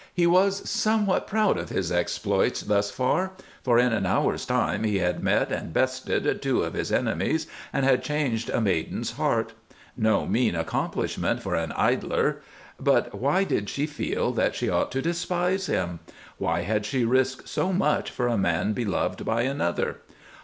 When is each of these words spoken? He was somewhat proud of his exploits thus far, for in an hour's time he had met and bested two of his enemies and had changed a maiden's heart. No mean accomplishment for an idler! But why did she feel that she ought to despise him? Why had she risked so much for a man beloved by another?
He 0.15 0.25
was 0.25 0.67
somewhat 0.67 1.27
proud 1.27 1.59
of 1.59 1.69
his 1.69 1.91
exploits 1.91 2.61
thus 2.61 2.89
far, 2.89 3.33
for 3.63 3.77
in 3.77 3.93
an 3.93 4.07
hour's 4.07 4.47
time 4.47 4.83
he 4.83 4.97
had 4.97 5.21
met 5.21 5.51
and 5.51 5.71
bested 5.71 6.41
two 6.41 6.63
of 6.63 6.73
his 6.73 6.91
enemies 6.91 7.45
and 7.71 7.85
had 7.85 8.03
changed 8.03 8.49
a 8.49 8.59
maiden's 8.59 9.11
heart. 9.11 9.53
No 9.95 10.25
mean 10.25 10.55
accomplishment 10.55 11.43
for 11.43 11.53
an 11.53 11.71
idler! 11.73 12.41
But 12.79 13.13
why 13.13 13.43
did 13.43 13.69
she 13.69 13.85
feel 13.85 14.31
that 14.31 14.55
she 14.55 14.69
ought 14.71 14.91
to 14.93 15.03
despise 15.03 15.67
him? 15.67 15.99
Why 16.39 16.61
had 16.63 16.83
she 16.87 17.05
risked 17.05 17.47
so 17.47 17.71
much 17.71 18.09
for 18.09 18.27
a 18.27 18.39
man 18.39 18.73
beloved 18.73 19.23
by 19.23 19.43
another? 19.43 19.97